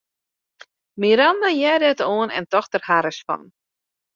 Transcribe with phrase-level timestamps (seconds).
[1.03, 3.43] Miranda hearde it oan en tocht der harres fan.